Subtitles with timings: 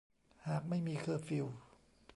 [0.47, 1.45] หากไม่มี เคอร์ฟิว